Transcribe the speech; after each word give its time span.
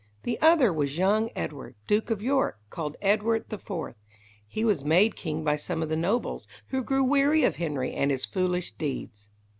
The 0.23 0.41
other 0.41 0.73
was 0.73 0.97
young 0.97 1.29
Edward, 1.35 1.75
Duke 1.85 2.09
of 2.09 2.23
York, 2.23 2.57
called 2.71 2.97
Edward 3.03 3.53
IV. 3.53 3.93
He 4.47 4.65
was 4.65 4.83
made 4.83 5.15
king 5.15 5.43
by 5.43 5.57
some 5.57 5.83
of 5.83 5.89
the 5.89 5.95
nobles, 5.95 6.47
who 6.69 6.81
grew 6.81 7.03
weary 7.03 7.43
of 7.43 7.57
Henry 7.57 7.93
and 7.93 8.09
his 8.09 8.25
foolish 8.25 8.71
deeds. 8.71 9.29